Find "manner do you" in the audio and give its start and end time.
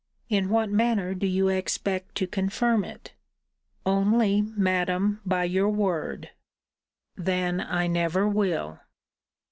0.71-1.49